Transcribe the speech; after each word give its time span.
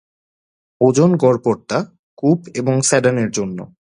ওজন 0.81 1.11
গড়পড়তা, 1.15 1.77
কুপ 2.17 2.39
এবং 2.55 2.75
সেডানের 2.81 3.29
জন্য। 3.31 3.57